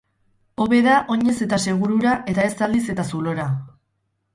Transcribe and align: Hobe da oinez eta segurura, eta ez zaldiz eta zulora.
Hobe 0.65 0.79
da 0.87 0.95
oinez 1.17 1.37
eta 1.47 1.61
segurura, 1.67 2.17
eta 2.35 2.49
ez 2.51 2.59
zaldiz 2.65 2.85
eta 2.97 3.11
zulora. 3.15 3.51